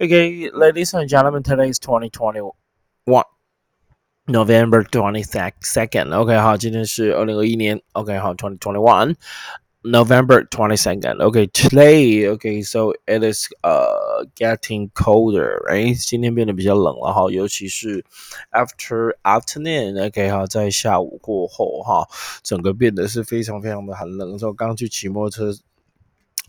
[0.00, 2.51] Okay, ladies and gentlemen, today is 2021.
[4.27, 6.13] November twenty second.
[6.13, 7.81] OK，好，今天是二零二一年。
[7.93, 9.15] OK，好，twenty twenty one.
[9.83, 11.17] November twenty second.
[11.21, 12.27] Okay, today.
[12.29, 15.95] Okay, so it is uh getting colder, right?
[15.95, 18.03] 今天变得比较冷了哈，尤其是
[18.51, 20.07] after afternoon.
[20.07, 22.07] OK，好，在下午过后哈，
[22.43, 24.39] 整个变得是非常非常的寒冷。
[24.39, 25.59] 所以刚去骑摩托车。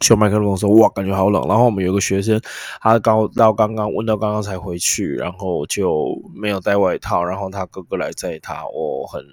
[0.02, 2.40] 修麦克风说：“哇，感觉好冷。”然后我们有个学生，
[2.80, 9.24] 他刚到刚刚问到刚刚才回去，然后就没有带外套，然后他哥哥来载他，我很。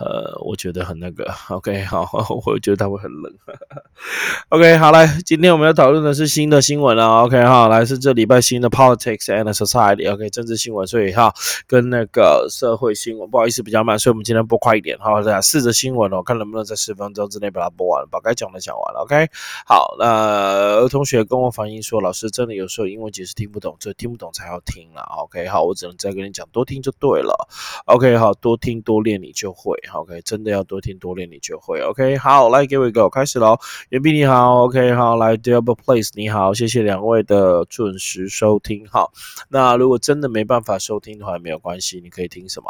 [0.00, 2.08] 呃，我觉得很那个，OK， 好，
[2.44, 3.32] 我觉得他会很冷。
[4.48, 11.32] OK，好来，今天我们要讨论的是新的新闻了，OK，好，来是这礼拜新的 Politics and Society，OK，政治新闻，所以哈，
[11.68, 19.28] 跟那个社会新闻，不好意思比较慢，所以我们今天播快一点，好，大家试着新闻哦，看能不能在十分钟之内把它播完，把该讲的讲完了，OK，
[19.64, 27.48] 好，那同学跟我反映说，老师真的有时候英文解释听不懂，这听不懂才要听了，OK，好，我只能再跟你讲，多听就对了
[27.86, 29.72] ，OK，好多听多练你就会。
[29.92, 31.80] OK，真的要多听多练，你就会。
[31.80, 33.58] OK，好，来，Give it go，开始喽。
[33.90, 38.86] 袁斌你好，OK，好，来，Double Place 你好，谢谢两位的准时收听。
[38.88, 39.12] 好，
[39.48, 42.68] 那如果真的没办法收听的话，没有关系，你可以听什么？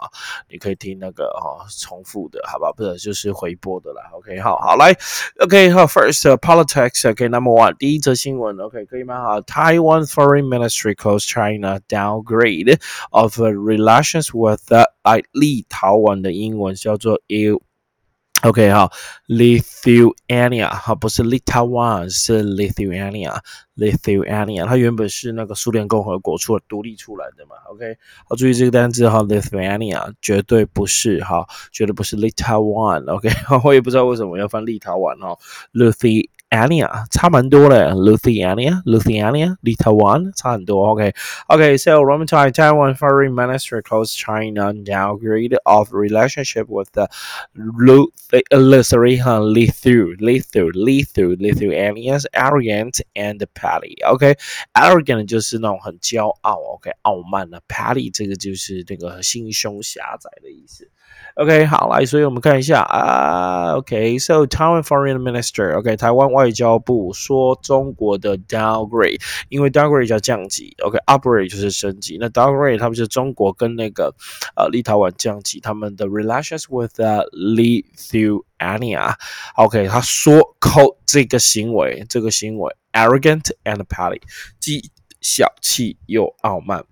[0.49, 2.73] 你可以听那个哈重复的，好吧？
[2.73, 4.03] 不是，就是回播的啦。
[4.15, 4.95] OK，好，好来
[5.41, 9.23] ，OK，好，First politics，OK，Number one，第一则新闻，OK，可以吗？
[9.23, 12.79] 好，Taiwan Foreign Ministry calls China downgrade
[13.11, 18.91] of relations with the 哎，立陶宛的英文叫做 U，OK 哈
[19.29, 33.29] ，Lithuania 哈，不是 Lithuania，是 Lithuania，Lithuania，它原本是那个苏联共和国出独立出来的嘛，OK，好，注意这个单词哈，Lithuania 绝对不是哈，绝对不是 Lithuania，OK，
[33.63, 35.39] 我也不知道为什么要翻立陶宛哈
[35.73, 36.31] ，Lithu。
[36.54, 40.88] Lithuania 差蛮多的，Lithuania, Lithuania, Lithuania 差很多。
[40.88, 41.14] OK,
[41.48, 41.78] OK.
[41.78, 47.08] So Roman Thai Taiwan Foreign Ministry closed China downgrade of relationship with the
[47.54, 53.98] Lithuania, Lithu, Lithu, Lithu, Lithuanians arrogant and petty.
[54.08, 54.36] OK,
[54.74, 60.90] arrogant 就是那种很骄傲，OK，傲慢的，petty 这个就是那个心胸狭窄的意思。
[61.36, 63.74] OK，好来，所以我们看一下啊。
[63.76, 69.19] OK，so Taiwan Foreign Minister，OK，台湾外 外交部说中国的 downgrade，
[69.49, 72.19] 因为 downgrade 叫降级，OK，upgrade 就是升级。
[72.21, 74.15] 那 downgrade 他们是中国跟那个
[74.55, 77.01] 呃立陶宛降级他们的 relations with
[77.33, 79.15] Lithuania。
[79.57, 84.21] OK，他说扣这个行为，这个行为 arrogant and petty，
[84.61, 84.91] 既
[85.23, 86.85] 小气又傲慢。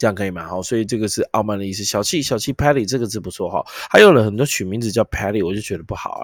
[0.00, 0.48] 这样可以吗？
[0.48, 1.84] 好，所以这个是傲慢的意思。
[1.84, 3.62] 小气，小气，Patty 这个字不错哈。
[3.90, 6.22] 还有了很多取名字叫 Patty，我就觉得不好。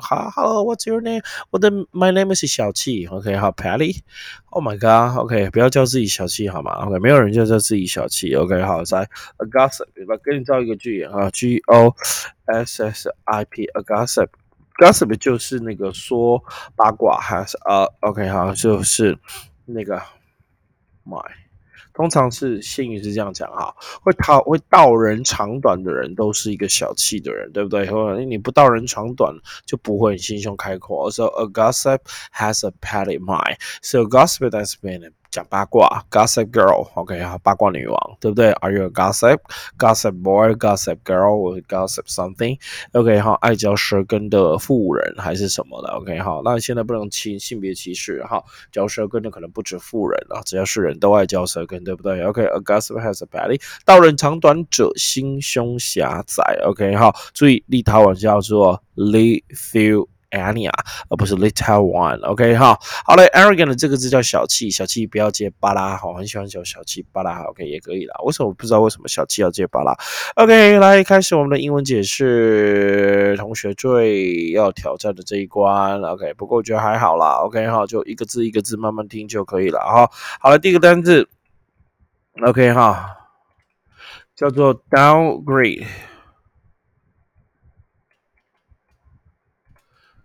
[0.00, 1.22] 好，Hello，What's your name？
[1.50, 3.04] 我的 My name is 小气。
[3.04, 4.00] OK，好，Patty。
[4.46, 5.18] Oh my God。
[5.18, 8.34] OK，不要叫自己小气好吗？OK，没有人叫叫自己小气。
[8.34, 11.94] OK，好，在 A gossip，我给你造一个句啊，G O
[12.46, 16.42] S S I P，A gossip，gossip 就是那个说
[16.74, 19.18] 八卦，还是呃，OK，好，就是
[19.66, 20.00] 那个
[21.04, 21.47] My。
[21.98, 27.90] 通常是谚语是这样讲哈，会讨会道人长短的人都是一个小气的人，对不对？
[27.90, 29.34] 或者你不道人长短，
[29.66, 31.10] 就不会心胸开阔。
[31.10, 31.98] So a gossip
[32.32, 33.56] has a petty mind.
[33.82, 52.58] So gossip has been 讲八卦，gossip girl，OK 啊，八卦女王，对不对？Are you a gossip？Gossip boy，gossip girl，gossip something？OK 哈，爱嚼舌根的妇人还是什么的？OK 哈，那现在不能歧性别歧视哈，嚼舌根的可能不止妇人啊，只要是人都爱嚼舌根，对不对？OK，a
[52.60, 56.42] gossip has a belly，道人长短者心胸狭窄。
[56.64, 60.08] OK 哈，注意立陶宛叫做 Lithu。
[60.30, 60.70] Ania，
[61.08, 68.14] 而不是 Little One，OK 哈，好嘞，arrogant 这个字叫小气，小气不要接巴拉，好，很喜欢叫小气巴拉，OK 也可以啦。
[68.24, 69.96] 为什么不知道为什么小气要接巴拉
[70.34, 80.10] ？OK，来开始我们的英文解释，同学最要挑战的这一关，OK，不过我觉得还好啦，OK 哈，就一个字一个字慢慢听就可以了哈。
[80.40, 81.28] 好了，第一个单字
[82.44, 83.16] ，OK 哈，
[84.36, 85.86] 叫做 downgrade。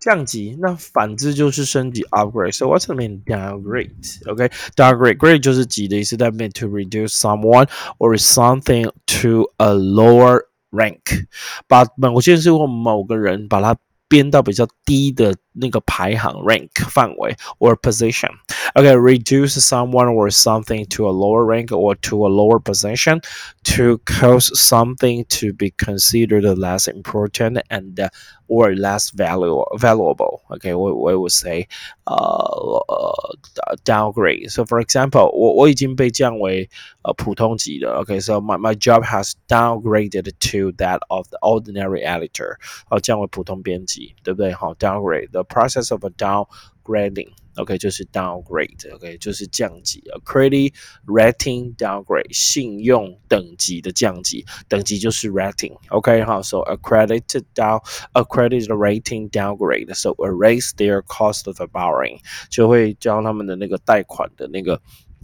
[0.04, 2.52] 降级，那反之就是升级 upgrade。
[2.52, 3.94] So what's the mean downgrade?
[4.26, 6.18] Okay, downgrade, grade 就是级的意思。
[6.18, 11.26] That mean to reduce someone or something to a lower rank，
[11.66, 13.74] 把某件事或某个人把它
[14.06, 22.29] 编到比较低的那个排行 rank 范围 or position。Okay, reduce someone or something to a lower rank or to a
[22.29, 23.21] lower position
[23.63, 28.09] to cause something to be considered less important and uh,
[28.47, 30.41] or less value, valuable.
[30.51, 31.67] Okay, we, we would say
[32.07, 34.51] uh, uh, downgrade.
[34.51, 36.69] So for example, 我我已经被降为
[37.01, 37.91] 呃普通级的。
[38.03, 42.57] Okay, so my my job has downgraded to that of the ordinary editor.
[42.87, 44.53] 好，降为普通编辑，对不对？
[44.53, 50.73] 好，downgrade the process of a downgrading。OK，就是 downgrade，OK，就是降级啊，credit
[51.07, 57.23] rating downgrade，信用等级的降级，等级就是 rating，OK 哈，so a credit
[57.53, 57.81] down
[58.13, 62.19] a credit rating downgrade，so erase their cost of borrowing，
[62.49, 64.79] 就会将他们的那个贷款的那个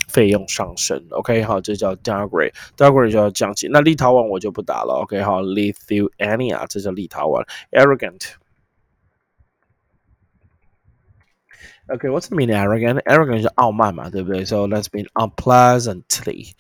[0.10, 3.70] 费用上升，OK 好，这叫 downgrade，downgrade 就要降级。
[3.72, 8.34] 那立陶宛我就不打了，OK 好，Lithuania 这叫立陶宛，arrogant。
[11.90, 13.02] Okay, what's the mean arrogant?
[13.06, 14.44] Arrogant 是傲慢嘛，对不对？
[14.44, 16.54] So let's mean unpleasantly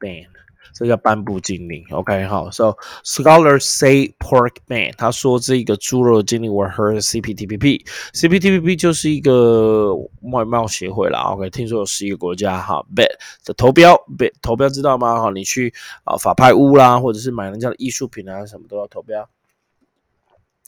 [0.00, 0.47] ban。
[0.74, 9.94] 这叫颁布禁令，OK 好，So scholars say pork man，他说这个猪肉禁令 were heard CPTPP，CPTPP 就是一个
[10.32, 13.08] 外贸协会啦，OK，听说有十一个国家哈，bet
[13.44, 15.20] 的投标，bet 投标知道吗？
[15.20, 15.72] 哈，你去
[16.04, 19.28] 啊法拍屋啦，或者是买人家的艺术品啊，什么都要投标。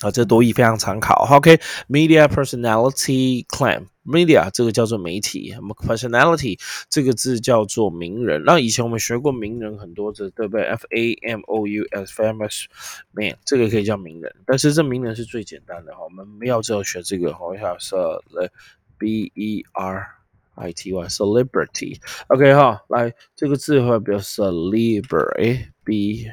[0.01, 1.27] 啊，这多义非常常考。
[1.31, 5.55] OK，media personality claim，media 这个叫做媒体
[5.85, 6.59] ，personality
[6.89, 8.43] 这个字叫做名人。
[8.45, 12.65] 那以前我们学过名人很多字，对不对？F A M O U S，famous
[13.13, 14.35] man，这个可以叫名人。
[14.47, 17.37] 但是这名人是最简单的哈，我们没有只有学这个。
[17.39, 17.95] 我想是
[18.99, 20.07] B E R
[20.55, 22.01] I T Y，celebrity。
[22.29, 26.27] OK 哈，来这个字会表示 celebrity，B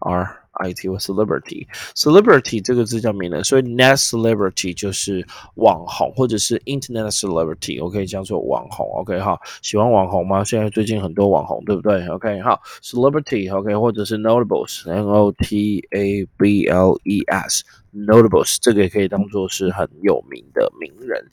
[0.00, 0.43] R。
[0.61, 5.25] IT 或 celebrity，celebrity 这个字叫名人，所以 net celebrity 就是
[5.55, 10.43] 网红或者是 internet celebrity，我可以叫做网红，OK 哈，喜欢网红吗？
[10.43, 12.05] 现在最近很多网红，对不对？
[12.07, 17.63] OK 好，celebrity，OK 或者是 notables，N O T A B L E S。
[17.94, 21.24] Notables 这个也可以当做是很有名的名人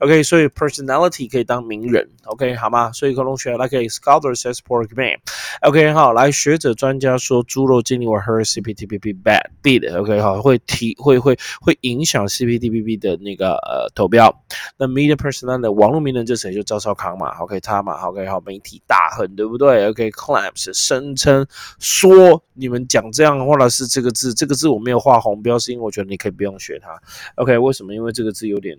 [0.00, 2.92] ，OK，所以 personality 可以当名人，OK 好吗？
[2.92, 14.44] 所以可同学来给 scholar says pork man，OK 好，来学者专家说猪肉经理 or her CPTPP bad bid，OK 好，会提会会会影响 CPTPP 的那个呃投标。
[14.76, 21.46] 那 media personality 网络名人这谁就赵少康嘛，OK 他嘛，OK 好，媒体大亨对不对？OK claims 声称
[21.78, 26.09] 说你们讲这样的话的是这个字，这个字我没有画红标，是因为我觉得。
[26.10, 27.00] 你可以不用学它
[27.36, 27.56] ，OK？
[27.56, 27.94] 为什么？
[27.94, 28.76] 因为这个字有点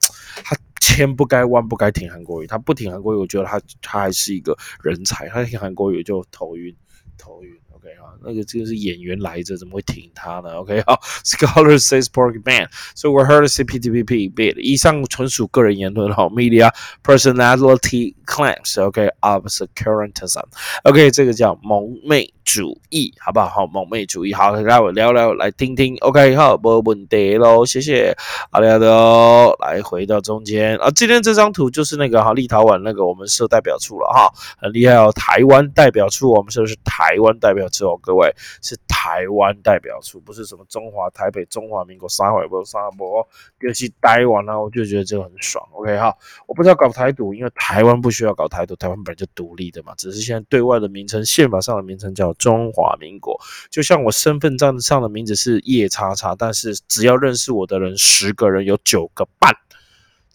[0.44, 0.56] 他？
[0.82, 6.76] 千不该万不该挺韩国语，他不挺韩国语，我觉得他他还是一个人才，他挺韩国语就头晕，
[7.20, 7.61] 头晕。
[7.94, 14.60] 啊，那个这个是演员来着，怎么会挺他呢？OK 好，Scholar says Pork Man，so we heard CPTPP bit。
[14.60, 16.72] 以上纯属个人言论哈，Media
[17.04, 20.44] personality claims，OK，obscurantism。
[20.84, 23.50] OK，这个叫蒙昧主义，好不好？
[23.50, 25.98] 好，蒙昧主义，好，来我聊聊，来听听。
[26.02, 28.16] OK，好，没问题喽，谢谢。
[28.52, 37.81] 好的，好的，来回到中间啊，今天这张图就是那个哈立陶宛那个我们设代表处了哈，很厉害哦，台湾代表处，我们设的是台湾代表处。
[38.02, 43.28] 各位是台湾代表处，不是什么中华台北、中华民国三会不三波，
[43.60, 45.68] 就是台湾呢，我就觉得这个很爽。
[45.74, 46.16] OK 哈，
[46.48, 53.40] 我不知道搞台独，因为台湾不需要搞台独，台湾本来就独立的嘛，只是现在对外的名称、宪法上的名称叫中华民国。
[53.70, 59.52] 就像我身份证上的名字是叶叉叉，但是只要认识我的人十个人有九个半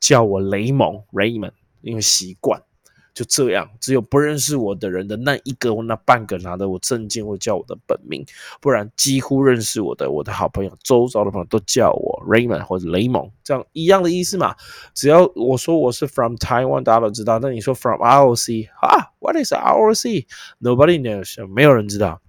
[0.00, 2.62] 叫我雷蒙 Raymond，因为习惯。
[3.16, 8.22] 就这样，只有不认识我的人的那一个或那半个拿着我证件会叫我的本名，
[8.60, 14.54] 不然几乎认识我的我的好朋友、周遭的朋友都叫我 Raymond 或者雷蒙，这样一样的意思嘛。
[14.92, 17.38] 只要我说我是 from Taiwan，大家都知道。
[17.38, 22.20] 那你说 from ROC 啊？What is ROC？Nobody knows，没有人知道。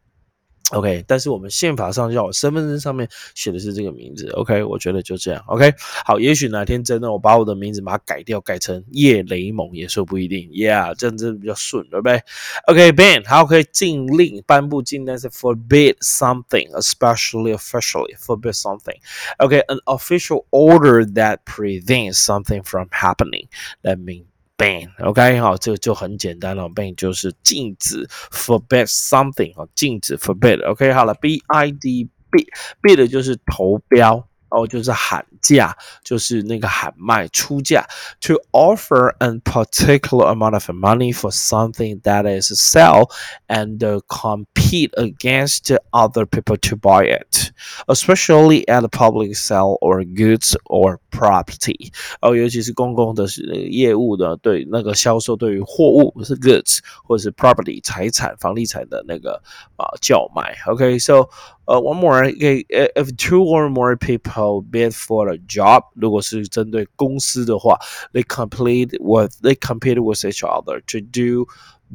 [0.72, 4.28] OK，但是我们宪法上叫我身份证上面写的是这个名字。
[4.32, 5.42] OK，我觉得就这样。
[5.48, 10.50] OK，好，也许哪天真的我把我的名字把它改掉，改成叶雷蒙也说不一定。
[10.50, 12.22] Yeah，这样子比较顺，对不对
[12.68, 18.98] ？OK，ban，好，可以禁令颁布禁令是 forbid something，especially officially，forbid something。
[19.38, 23.48] OK，an official order that prevents something from happening。
[23.84, 24.26] That means
[24.58, 34.28] ban，OK，好，这个就很简单了，ban 就是禁止，forbid something，哈，禁止，forbid，OK，好了，b i d b，bid 就是投标。
[34.57, 35.75] 哦，就是喊价，
[36.05, 37.87] 就是那个喊卖出价，
[38.21, 43.11] to offer a particular amount of money for something that is sell
[43.49, 47.51] and compete against other people to buy it,
[47.87, 51.91] especially at the public sale or goods or property。
[52.21, 53.25] 哦，尤其是公共的
[53.71, 59.43] 业务的，对那个销售对于货物是 goods 或者是 property 财产房地产的那个
[59.77, 60.55] 啊叫卖。
[60.67, 61.31] OK，so。
[61.67, 67.79] 呃，one more，给 if two or more people bid for a job，如果是针对公司的话，
[68.13, 71.47] they compete with they compete with each other to do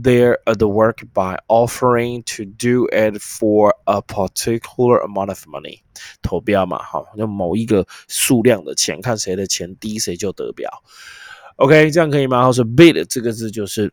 [0.01, 5.81] their uh, the work by offering to do it for a particular amount of money。
[6.21, 10.69] 投标嘛，好，就某一个数量的钱，看谁的钱低，谁就得标。
[11.57, 12.43] OK，这样可以吗？
[12.43, 13.91] 好，说 bid 这个字就是。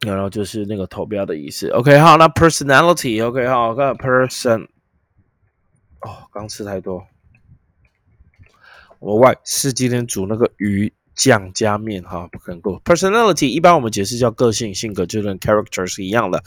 [0.00, 1.68] 然后就是那个投标的意思。
[1.68, 4.68] OK，好，那 personality，OK，好，看 person。
[6.00, 7.06] 哦，刚吃太多。
[8.98, 10.92] 我外是今天煮那个鱼。
[11.15, 12.81] 酱加面哈，不可能够。
[12.83, 16.41] Personality 一般我们解释叫个性、性格，就跟 character 是一样的。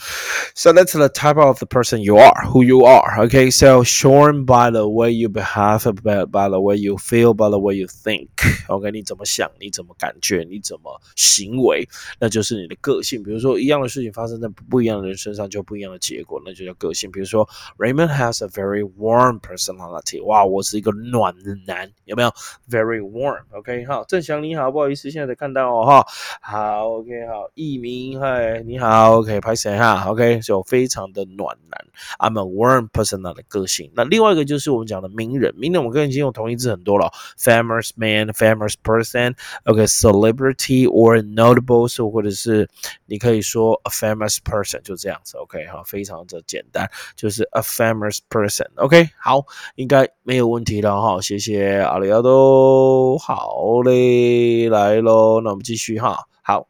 [0.57, 3.27] So that's the type of the person you are, who you are.
[3.27, 7.51] Okay, so shown by the way you behave, by by the way you feel, by
[7.51, 8.29] the way you think.
[8.69, 11.87] OK，你怎么想，你怎么感觉，你怎么行为，
[12.19, 13.23] 那就是你的个性。
[13.23, 17.09] 比如说一样的事情发生在不一样的人身上，就不一样的结果，那就叫个性。
[17.13, 17.49] 比如说
[17.79, 20.25] Raymond has a very warm personality.
[20.25, 21.35] 哇，我是一个暖
[21.67, 22.31] 男，有没有？
[22.69, 23.43] Very warm.
[23.53, 24.58] OK，好，郑翔你好。
[24.60, 26.06] 好，不好意思，现在才看到哦哈。
[26.42, 31.86] 好，OK，好，艺名，嗨，你好，OK，拍谁哈？OK，就非常的暖男
[32.20, 33.90] ，I'm a warm person 的个性。
[33.96, 42.68] 那另外一个就是我们讲的名人，名人我跟已经用同义字很多了，famous man，famous person，OK，celebrity or notable，或者是
[43.06, 56.26] 你可以说 a famous person，就这样子，OK，哈，非常的简单，就是 a famous person，OK，好，应该没有问题了哈，谢谢阿里亚多，好嘞，来喽，那我们继续哈。
[56.42, 56.68] 好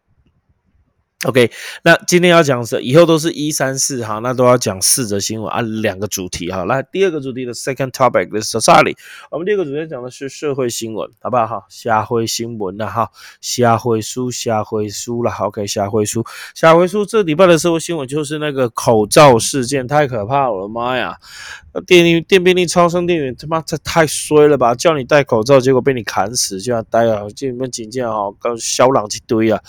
[1.25, 1.51] OK，
[1.83, 6.63] 那今天要讲是以后都是一三四哈，那都要讲四则新闻啊，两个主题哈。
[6.63, 8.95] 来，第二个主题的 second topic is society，
[9.29, 11.65] 我们第二个主题讲的是社会新闻，好不好哈？
[11.67, 21.17] 社会新闻了哈，社会书，社会书了，OK，社会书，社会书，这礼拜的社会新闻就是那个口罩事件，太可怕了，妈呀！
[21.85, 24.73] 电力电便利超商店员他妈这太衰了吧！
[24.73, 27.21] 叫你戴口罩，结果被你砍死，就要戴啊！
[27.35, 29.61] 这你们警戒啊，刚小狼一堆啊！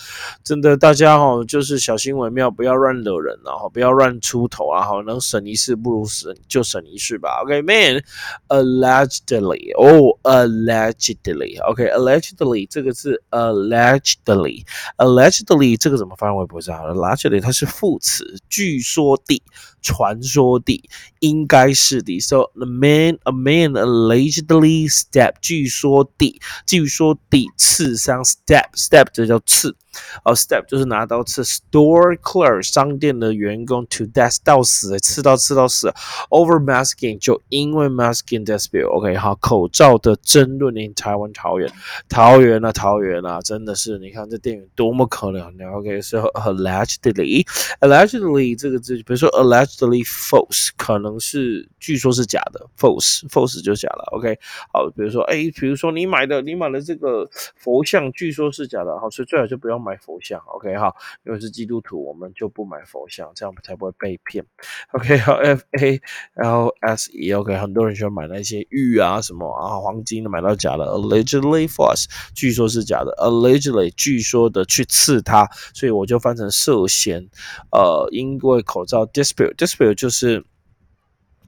[0.42, 3.68] 真的，大家哈就是小心为妙，不要乱惹人啊！
[3.72, 4.82] 不要乱出头啊！
[4.82, 7.42] 哈，能省一事不如省就省一事吧。
[7.44, 16.76] OK，man，allegedly，哦，allegedly，OK，allegedly 这个字，allegedly，allegedly 这个怎么翻我也不知道。
[16.88, 19.42] allegedly 它是副词，据说地。
[19.82, 20.82] 传说的
[21.20, 29.76] 应该是的，so the man a man allegedly stabbed，据说的，据说的刺伤 step step，这叫刺。
[30.24, 35.92] 哦，step 就是拿刀刺，store clerk 商店的员工 to death 到死，刺到刺到死
[36.28, 41.68] ，over masking 就因为 masking dispute，OK 好，口罩的争论 in 台湾桃园，
[42.08, 54.38] 桃园啊桃园啊，真的是你看这电影多么可怜的，OK 是 allegedly，allegedly 这个字，比如说 allegedly false 可能是据说是假的，false false 就假了，OK。
[54.72, 59.79] 好，比如说哎，比如说你买的你买的这个佛像据说是假的，好，所以最好就不要。
[59.80, 60.94] 买佛像，OK 哈，
[61.24, 64.44] 因为是基督徒，我们就不买佛像，这样才不会被骗。
[64.92, 66.00] OK 好，F A
[66.34, 77.28] L S E，OK，很多人喜欢买那些玉啊什么啊黄金的，买到假的，allegedly false，据说是假的，allegedly 据说的去刺他，所以我就翻成涉嫌。
[77.72, 80.44] 呃，因为口罩 dispute，dispute 就是。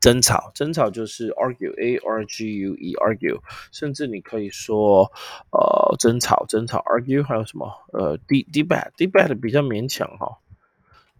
[0.02, 3.38] 争吵，争吵就是 argue，a r g u e argue，
[3.70, 5.12] 甚至你可以说，
[5.52, 7.70] 呃，争吵，争吵 argue，还有什么？
[7.92, 10.38] 呃，d debate，debate 比较勉强哈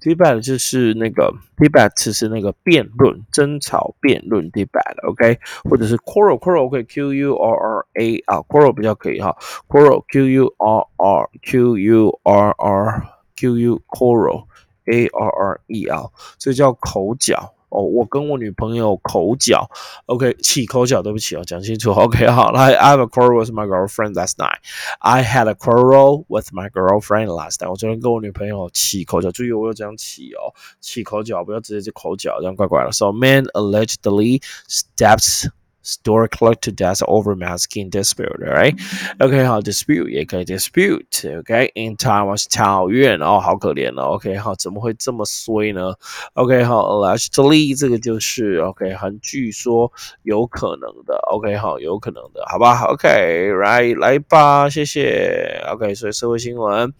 [0.00, 9.36] ，debate 就是那个 debate 是那个辩论，争吵，辩论 debate，OK，或者是 quarrel，quarrel，OK，q u r r a 啊，quarrel 比较可以哈
[9.68, 17.54] ，quarrel，q u r r，q u r r，q u quarrel，a r r e l，这叫口角。
[17.72, 19.68] 哦，我跟我女朋友口角
[20.06, 24.58] ，OK，起口角，对不起哦，讲清楚，OK，好，来，I have a quarrel with my girlfriend last night.
[24.98, 27.70] I had a quarrel with my girlfriend last night.
[27.70, 32.92] 我昨天跟我女朋友起口角，注意我有讲起哦，起口角，不要直接就口角，这样怪怪的。
[32.92, 35.48] So man allegedly steps.
[35.82, 38.76] Store clerk to death over masking dispute, right?
[39.18, 45.94] OK，好，dispute 也可以 dispute，OK，in Taiwan 是桃园哦，好可怜哦，OK，好，怎么会这么衰呢
[46.34, 49.92] ？OK，好，allegedly 这个就是 OK，很据说
[50.22, 56.92] 有可能的，OK，好，有可能的，好吧？OK，right，来吧，谢谢，OK，所以社会新闻。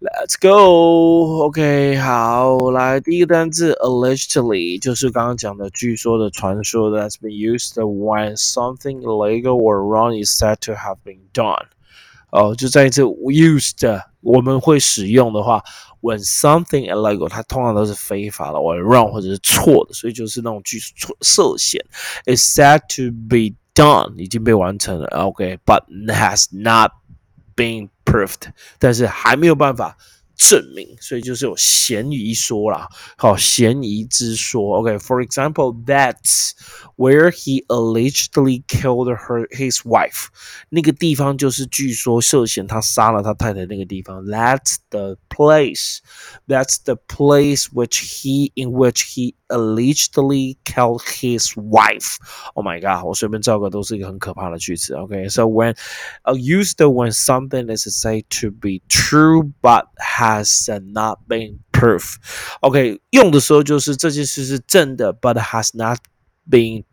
[0.00, 1.44] Let's go.
[1.44, 11.20] OK，好，来第一个单字 allegedly 就是刚刚讲的，据说的、传说的，has been used when something illegal or wrong is said to have been
[11.32, 11.64] done。
[12.30, 15.62] 哦，就在这 used 我们会使用的话，
[16.02, 21.80] when something illegal 它通常都是非法的，or wrong 或者是错的，所以就是那种句错涉嫌。
[22.26, 26.90] is said to be done 已经被完成了，OK，but has not
[27.56, 29.95] been proved，但是还没有办法
[30.38, 34.78] 证明，所以就是有嫌疑说啦，好，嫌疑之说。
[34.78, 36.50] OK，for example，that's
[36.96, 40.26] where he allegedly killed her his wife。
[40.70, 44.24] 那个地方就是据说涉嫌他杀了他太太那个地方。
[44.24, 45.98] That's the place.
[46.48, 52.16] That's the place which he in which he allegedly killed his wife.
[52.54, 53.06] Oh my god！
[53.06, 54.94] 我随便造个都是一个很可怕的句子。
[54.94, 55.76] OK，so when
[56.24, 59.84] uh, used when something is said to be true but
[60.28, 62.16] has not been proof.
[62.60, 65.98] OK，用的时候就是这件事是真的，but has not
[66.48, 66.84] been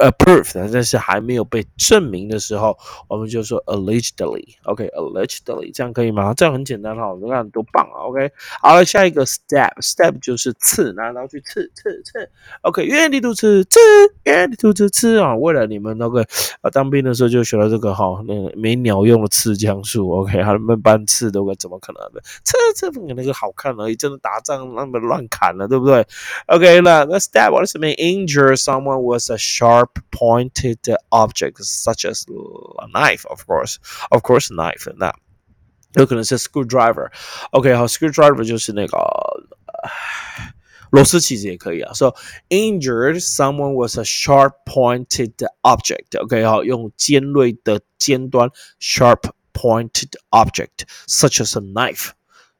[0.00, 2.76] approved，但是还没有被证明的时候，
[3.08, 6.34] 我们就说 allegedly，OK，allegedly，这样可以吗？
[6.34, 8.30] 这样很简单哈，你看多棒啊，OK。
[8.60, 12.28] 好了，下一个 step，step 就是刺，拿刀去刺刺刺
[12.62, 13.78] ，OK，原地都刺刺，
[14.24, 15.36] 原地都刺刺啊。
[15.36, 16.22] 为了你们那个
[16.60, 22.20] 啊当兵的时候就学了这个哈，那个没鸟用的刺枪术，OK，他们班刺都怎么可能的？
[22.42, 26.04] 刺刺不那个好看而已，真的打仗那么乱砍了，对不对
[26.46, 32.25] ？OK，那那 step，what does it mean？Injure someone was a sharp pointed object such as
[32.79, 33.77] a knife, of course,
[34.09, 34.91] of course, knife.
[34.97, 35.13] 那
[35.93, 38.97] 有可能是 screwdriver。OK，好，screwdriver 就是那个
[40.91, 41.93] 螺丝起子也可以啊。
[41.93, 42.15] So
[42.49, 46.19] injured someone with a sharp pointed object.
[46.19, 52.11] OK，好，用尖锐的尖端 sharp pointed object such as a knife,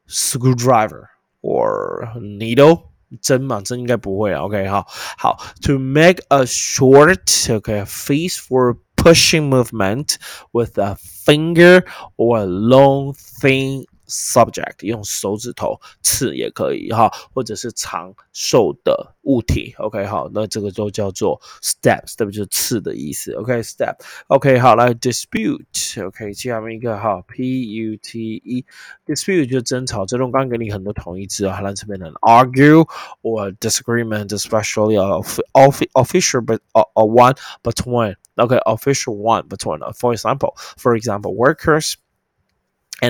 [0.07, 1.09] screwdriver,
[1.41, 2.89] or needle.
[3.21, 4.43] 针嘛，针应该不会啊。
[4.43, 4.85] OK，好，
[5.17, 10.15] 好，to make a short OK face for pushing movement
[10.51, 11.85] with a finger
[12.17, 19.73] or a long thin subject 用手指头刺也可以哈，或者是长瘦的物体。
[19.77, 22.31] OK，好，那这个就叫做 steps，对不？
[22.31, 23.33] 就是刺的意思。
[23.33, 30.05] OK，step。OK，好，来 dispute。OK，下面一个哈，P U T E，dispute 就是争吵。
[30.05, 32.88] 这种刚刚给你很多同义字啊，来这边的 argue
[33.21, 41.93] or disagreement，especially of of official but a one between。OK，official one between。For example，for example，workers。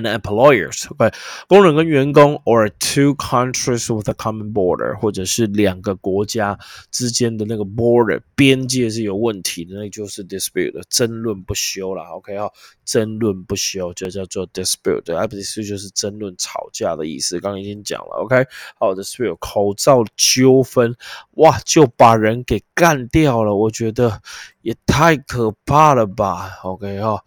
[0.00, 0.86] And employers.
[0.90, 1.14] OK，
[1.48, 6.58] 工人跟员工，or two countries with a common border，或者是两个国家
[6.90, 12.02] 之间的那个 border 边界是有问题的，那就是 dispute，争论不休了。
[12.14, 12.48] OK 啊，
[12.84, 17.38] 争论不休就叫做 dispute，而 dispute 就是争论、吵架的意思。
[17.40, 18.22] 刚刚已经讲了。
[18.22, 18.46] OK，
[18.78, 20.94] 好，dispute 口罩纠纷，
[21.32, 24.20] 哇，就把人给干掉了，我觉得
[24.62, 26.58] 也太可怕了吧。
[26.62, 27.18] OK 啊。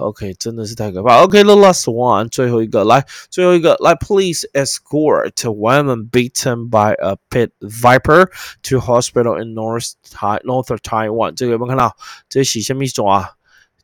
[0.00, 1.22] OK，真的是太可怕。
[1.22, 8.28] OK，the、okay, last one，最后一个，来，最后一个，来，please escort woman beaten by a pit viper
[8.62, 11.32] to hospital in North Tai North of Taiwan。
[11.34, 11.96] 这个有没有看到？
[12.28, 13.30] 这是什么蛇啊？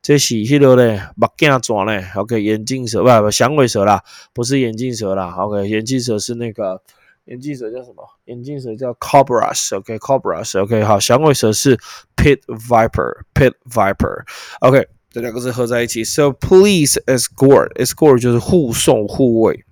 [0.02, 2.04] 这是迄个嘞，目镜蛇嘞。
[2.16, 4.02] OK，眼镜蛇不不，响尾蛇啦，
[4.34, 5.34] 不是眼镜蛇啦。
[5.38, 6.82] OK，眼镜蛇是那个
[7.24, 8.06] 眼镜蛇叫什么？
[8.26, 11.78] 眼镜蛇叫 cobras。OK，cobras。OK，好，响尾蛇是
[12.16, 14.86] pit viper，pit viper。OK。
[15.17, 19.65] 这两个字合在一起，so please escort escort 就是护送护卫，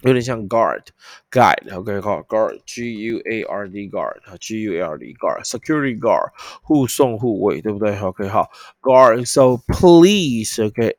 [0.00, 0.84] 有点像 guard
[1.30, 5.44] guide，OK 好 guard G U A R D guard G U A R D guard
[5.44, 6.30] security guard
[6.62, 8.48] 护送护卫，对不对？OK 好
[8.80, 10.96] guard so please OK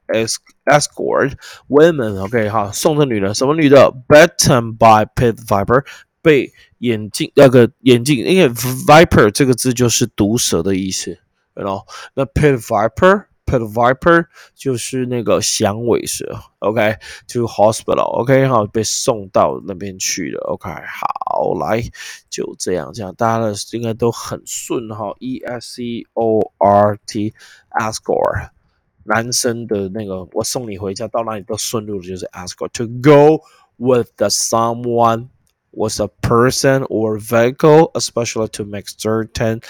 [0.66, 1.32] escort
[1.68, 5.84] women OK 好送这女人什么女的？Bitten by pit viper
[6.22, 11.18] 被眼镜那个眼镜，因为 viper 这个字就是毒蛇的意思。
[11.58, 21.82] 然后那 pit viper，pit viper 就是那个响尾蛇，OK，to hospital，OK，好，被送到那边去了，OK，好，来，
[22.30, 28.50] 就这样，这样大家的应该都很顺哈，E S C O R T，escort，
[29.04, 33.42] 男生的那个我送你回家，到哪里都顺路的，就是 escort，to go
[33.78, 35.30] with the someone。
[35.77, 39.61] was a person or vehicle, especially to make certain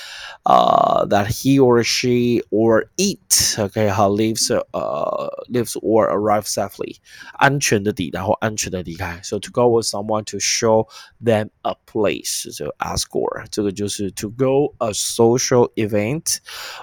[0.47, 3.19] uh, that he or she or it
[3.59, 6.97] okay how lives uh lives or arrive safely
[7.39, 9.21] 安全的抵达或安全的离开。
[9.23, 10.89] So to go with someone to show
[11.23, 16.39] them a place 就 escort 这个就是 to go a social event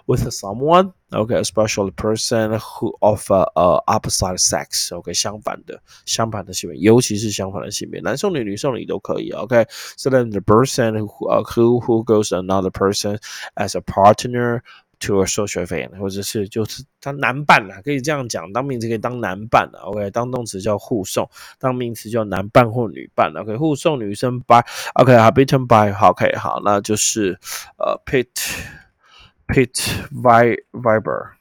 [0.05, 4.92] with someone Okay, a special person who offer a opposite sex.
[4.92, 9.30] OK，相反的相反的性别，尤其是相反的性别，男送女、女送女都可以。
[9.30, 9.64] OK,
[9.96, 13.18] so then the person who who who goes another person
[13.54, 14.62] as a partner
[15.00, 19.82] to a social event，或者是就是他男伴啦，可以这样讲，当名词可以当男伴啦。
[19.84, 21.28] OK，当动词叫护送，
[21.60, 23.32] 当名词叫男伴或女伴。
[23.36, 24.64] OK，护送女生 by
[24.94, 27.38] OK，好，beaten by OK，好，那就是
[27.76, 28.26] 呃 pit。
[29.47, 29.73] Pit
[30.11, 31.31] Vi Viber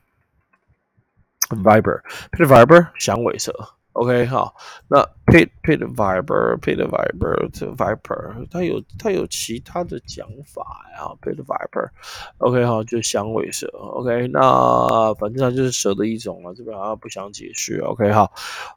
[1.51, 2.01] Viber
[2.33, 3.53] Pit Viber 响尾蛇，
[3.93, 4.55] OK 好，
[4.89, 10.63] 那 Pit Pit Viber Pit Viber Viper 它有它有其他的讲法
[10.97, 18.33] 呀，Pit Viper，OK 好就响尾蛇，OK 那反正它就是蛇的一种了，这边好像不想解释，OK 好，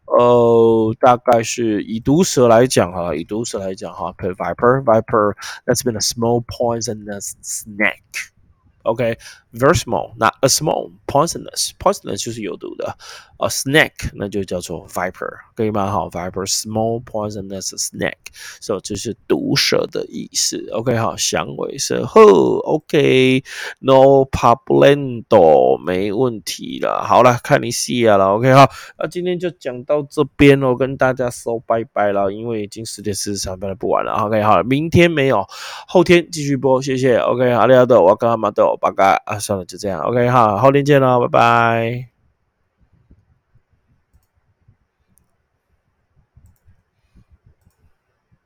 [0.05, 8.31] 呃大概是以毒蛇来讲哈，以毒蛇来讲哈，Pit Viper Viper that's been a small poisonous snake。
[8.86, 12.96] OK，very small，那 a small，poisonous，poisonous 就是有毒的
[13.38, 15.90] ，a snake 那就叫做 viper，可以吗？
[15.90, 20.64] 好，viper，small poisonous snake，so 这是毒蛇的意思。
[20.72, 22.20] OK，好，响尾蛇呵
[22.60, 25.24] ，OK，no problem，
[25.84, 27.04] 没问题了。
[27.04, 28.34] 好了，看你戏啊了。
[28.34, 34.12] OK，好，那今天就讲到这边哦，跟大家说拜拜了，因为已经十点四十三分了，不玩了。
[34.12, 35.44] OK，好，明天没有，
[35.88, 37.16] 后天继续播，谢谢。
[37.16, 40.00] OK，好的，好的，我刚刚马豆八嘎啊，算了，就这样。
[40.00, 42.15] OK，好，后天见喽，拜拜。